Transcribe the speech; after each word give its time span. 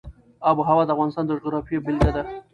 آب 0.49 0.57
وهوا 0.59 0.83
د 0.85 0.89
افغانستان 0.95 1.25
د 1.25 1.31
جغرافیې 1.39 1.75
یوه 1.75 1.83
بېلګه 1.85 2.11
ده. 2.15 2.23